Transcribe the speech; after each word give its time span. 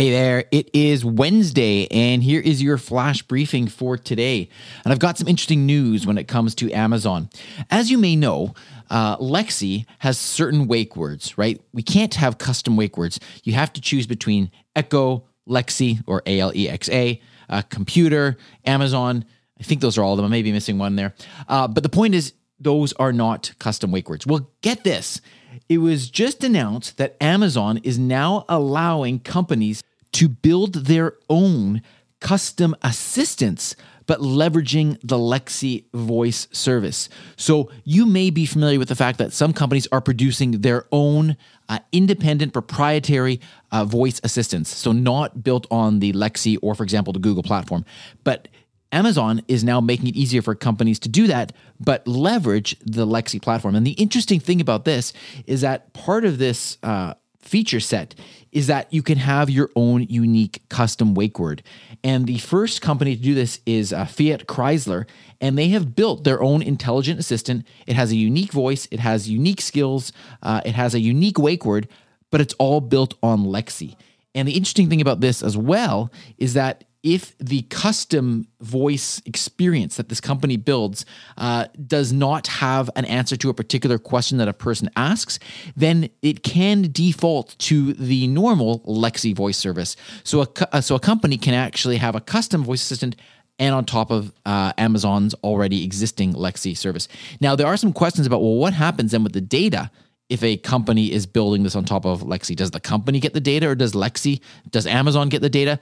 Hey 0.00 0.10
there, 0.10 0.46
it 0.50 0.70
is 0.72 1.04
Wednesday, 1.04 1.86
and 1.88 2.22
here 2.22 2.40
is 2.40 2.62
your 2.62 2.78
flash 2.78 3.20
briefing 3.20 3.68
for 3.68 3.98
today. 3.98 4.48
And 4.82 4.94
I've 4.94 4.98
got 4.98 5.18
some 5.18 5.28
interesting 5.28 5.66
news 5.66 6.06
when 6.06 6.16
it 6.16 6.26
comes 6.26 6.54
to 6.54 6.72
Amazon. 6.72 7.28
As 7.70 7.90
you 7.90 7.98
may 7.98 8.16
know, 8.16 8.54
uh, 8.88 9.18
Lexi 9.18 9.84
has 9.98 10.16
certain 10.16 10.66
wake 10.68 10.96
words, 10.96 11.36
right? 11.36 11.60
We 11.74 11.82
can't 11.82 12.14
have 12.14 12.38
custom 12.38 12.78
wake 12.78 12.96
words. 12.96 13.20
You 13.44 13.52
have 13.52 13.74
to 13.74 13.82
choose 13.82 14.06
between 14.06 14.50
Echo, 14.74 15.26
Lexi, 15.46 16.02
or 16.06 16.22
A 16.24 16.40
L 16.40 16.52
E 16.56 16.66
X 16.66 16.88
A, 16.88 17.20
uh, 17.50 17.60
computer, 17.68 18.38
Amazon. 18.64 19.26
I 19.60 19.64
think 19.64 19.82
those 19.82 19.98
are 19.98 20.02
all 20.02 20.14
of 20.14 20.16
them. 20.16 20.24
I 20.24 20.30
may 20.30 20.40
be 20.42 20.50
missing 20.50 20.78
one 20.78 20.96
there. 20.96 21.14
Uh, 21.46 21.68
but 21.68 21.82
the 21.82 21.90
point 21.90 22.14
is, 22.14 22.32
those 22.58 22.94
are 22.94 23.12
not 23.12 23.52
custom 23.58 23.92
wake 23.92 24.08
words. 24.08 24.26
Well, 24.26 24.50
get 24.62 24.82
this. 24.82 25.20
It 25.68 25.78
was 25.78 26.08
just 26.08 26.42
announced 26.42 26.96
that 26.96 27.16
Amazon 27.20 27.78
is 27.82 27.98
now 27.98 28.46
allowing 28.48 29.18
companies 29.18 29.82
to 30.12 30.28
build 30.28 30.86
their 30.86 31.14
own 31.28 31.82
custom 32.20 32.74
assistants, 32.82 33.74
but 34.06 34.20
leveraging 34.20 34.98
the 35.02 35.16
Lexi 35.16 35.84
voice 35.94 36.48
service. 36.52 37.08
So 37.36 37.70
you 37.84 38.06
may 38.06 38.30
be 38.30 38.44
familiar 38.44 38.78
with 38.78 38.88
the 38.88 38.96
fact 38.96 39.18
that 39.18 39.32
some 39.32 39.52
companies 39.52 39.86
are 39.92 40.00
producing 40.00 40.60
their 40.60 40.86
own 40.92 41.36
uh, 41.68 41.78
independent 41.92 42.52
proprietary 42.52 43.40
uh, 43.70 43.84
voice 43.84 44.20
assistants. 44.24 44.74
So 44.74 44.92
not 44.92 45.42
built 45.42 45.66
on 45.70 46.00
the 46.00 46.12
Lexi 46.12 46.58
or, 46.60 46.74
for 46.74 46.82
example, 46.82 47.12
the 47.12 47.20
Google 47.20 47.42
platform, 47.42 47.84
but 48.24 48.48
Amazon 48.92 49.42
is 49.46 49.62
now 49.62 49.80
making 49.80 50.08
it 50.08 50.16
easier 50.16 50.42
for 50.42 50.54
companies 50.54 50.98
to 50.98 51.08
do 51.08 51.28
that, 51.28 51.52
but 51.78 52.06
leverage 52.08 52.76
the 52.80 53.06
Lexi 53.06 53.40
platform. 53.40 53.76
And 53.76 53.86
the 53.86 53.92
interesting 53.92 54.40
thing 54.40 54.60
about 54.60 54.84
this 54.84 55.12
is 55.46 55.60
that 55.60 55.92
part 55.92 56.24
of 56.24 56.38
this 56.38 56.76
uh, 56.82 57.14
feature 57.38 57.80
set 57.80 58.14
is 58.52 58.66
that 58.66 58.92
you 58.92 59.02
can 59.02 59.18
have 59.18 59.48
your 59.48 59.70
own 59.76 60.02
unique 60.08 60.62
custom 60.68 61.14
wake 61.14 61.38
word. 61.38 61.62
And 62.02 62.26
the 62.26 62.38
first 62.38 62.82
company 62.82 63.16
to 63.16 63.22
do 63.22 63.34
this 63.34 63.60
is 63.64 63.92
uh, 63.92 64.04
Fiat 64.04 64.46
Chrysler, 64.46 65.06
and 65.40 65.56
they 65.56 65.68
have 65.68 65.94
built 65.94 66.24
their 66.24 66.42
own 66.42 66.62
intelligent 66.62 67.20
assistant. 67.20 67.66
It 67.86 67.96
has 67.96 68.10
a 68.10 68.16
unique 68.16 68.52
voice, 68.52 68.88
it 68.90 69.00
has 69.00 69.28
unique 69.28 69.60
skills, 69.60 70.12
uh, 70.42 70.60
it 70.64 70.74
has 70.74 70.94
a 70.94 71.00
unique 71.00 71.38
wake 71.38 71.64
word, 71.64 71.88
but 72.30 72.40
it's 72.40 72.54
all 72.54 72.80
built 72.80 73.14
on 73.22 73.44
Lexi. 73.44 73.96
And 74.34 74.46
the 74.46 74.52
interesting 74.52 74.88
thing 74.88 75.00
about 75.00 75.20
this 75.20 75.42
as 75.42 75.56
well 75.56 76.10
is 76.38 76.54
that 76.54 76.84
if 77.02 77.36
the 77.38 77.62
custom 77.62 78.46
voice 78.60 79.22
experience 79.24 79.96
that 79.96 80.08
this 80.08 80.20
company 80.20 80.56
builds 80.56 81.06
uh, 81.38 81.66
does 81.86 82.12
not 82.12 82.46
have 82.46 82.90
an 82.94 83.04
answer 83.06 83.36
to 83.36 83.48
a 83.48 83.54
particular 83.54 83.98
question 83.98 84.38
that 84.38 84.48
a 84.48 84.52
person 84.52 84.90
asks, 84.96 85.38
then 85.74 86.10
it 86.20 86.42
can 86.42 86.88
default 86.92 87.56
to 87.58 87.94
the 87.94 88.26
normal 88.26 88.80
Lexi 88.80 89.34
voice 89.34 89.56
service. 89.56 89.96
So 90.24 90.42
a, 90.42 90.48
uh, 90.72 90.80
so 90.80 90.94
a 90.94 91.00
company 91.00 91.38
can 91.38 91.54
actually 91.54 91.96
have 91.96 92.14
a 92.14 92.20
custom 92.20 92.64
voice 92.64 92.82
assistant 92.82 93.16
and 93.58 93.74
on 93.74 93.84
top 93.84 94.10
of 94.10 94.32
uh, 94.46 94.72
Amazon's 94.78 95.34
already 95.44 95.84
existing 95.84 96.32
Lexi 96.32 96.76
service. 96.76 97.08
Now, 97.40 97.54
there 97.54 97.66
are 97.66 97.76
some 97.76 97.92
questions 97.92 98.26
about, 98.26 98.40
well, 98.40 98.56
what 98.56 98.72
happens 98.72 99.12
then 99.12 99.22
with 99.22 99.34
the 99.34 99.40
data 99.42 99.90
if 100.30 100.42
a 100.42 100.56
company 100.56 101.12
is 101.12 101.26
building 101.26 101.64
this 101.64 101.76
on 101.76 101.84
top 101.84 102.06
of 102.06 102.22
Lexi. 102.22 102.56
Does 102.56 102.70
the 102.70 102.80
company 102.80 103.20
get 103.20 103.34
the 103.34 103.40
data 103.40 103.68
or 103.68 103.74
does 103.74 103.92
Lexi, 103.92 104.40
does 104.70 104.86
Amazon 104.86 105.28
get 105.28 105.42
the 105.42 105.50
data? 105.50 105.78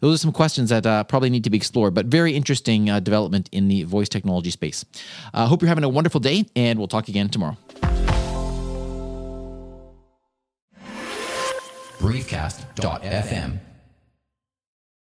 Those 0.00 0.16
are 0.16 0.18
some 0.18 0.32
questions 0.32 0.70
that 0.70 0.86
uh, 0.86 1.04
probably 1.04 1.30
need 1.30 1.44
to 1.44 1.50
be 1.50 1.56
explored, 1.56 1.94
but 1.94 2.06
very 2.06 2.34
interesting 2.34 2.90
uh, 2.90 2.98
development 3.00 3.48
in 3.52 3.68
the 3.68 3.84
voice 3.84 4.08
technology 4.08 4.50
space. 4.50 4.84
I 5.32 5.44
uh, 5.44 5.46
hope 5.46 5.62
you're 5.62 5.68
having 5.68 5.84
a 5.84 5.88
wonderful 5.88 6.20
day, 6.20 6.46
and 6.56 6.78
we'll 6.78 6.88
talk 6.88 7.08
again 7.08 7.28
tomorrow. 7.28 7.56
Briefcast.fm 11.98 13.60